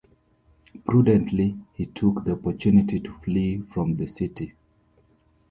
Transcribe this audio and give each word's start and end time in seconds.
Prudently, 0.83 1.59
he 1.73 1.85
took 1.85 2.23
the 2.23 2.31
opportunity 2.31 2.99
to 2.99 3.13
flee 3.23 3.61
from 3.61 3.97
the 3.97 4.07
City. 4.07 4.55